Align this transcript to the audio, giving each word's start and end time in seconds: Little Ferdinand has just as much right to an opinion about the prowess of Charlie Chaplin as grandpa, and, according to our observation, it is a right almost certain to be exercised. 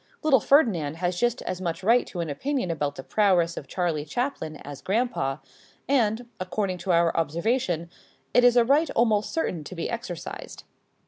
Little 0.23 0.39
Ferdinand 0.39 0.95
has 0.95 1.19
just 1.19 1.43
as 1.43 1.61
much 1.61 1.83
right 1.83 2.07
to 2.07 2.21
an 2.21 2.29
opinion 2.31 2.71
about 2.71 2.95
the 2.95 3.03
prowess 3.03 3.55
of 3.55 3.67
Charlie 3.67 4.03
Chaplin 4.03 4.57
as 4.65 4.81
grandpa, 4.81 5.37
and, 5.87 6.27
according 6.39 6.79
to 6.79 6.91
our 6.91 7.15
observation, 7.15 7.87
it 8.33 8.43
is 8.43 8.57
a 8.57 8.65
right 8.65 8.89
almost 8.95 9.31
certain 9.31 9.63
to 9.63 9.75
be 9.75 9.91
exercised. 9.91 10.63